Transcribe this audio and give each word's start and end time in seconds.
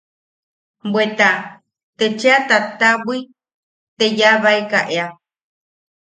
Bweta 0.91 1.29
te 1.97 2.05
cheʼa 2.19 2.37
tataʼabwi 2.49 3.17
te 3.97 4.05
yaabaeka 4.19 4.79
ea. 4.95 5.07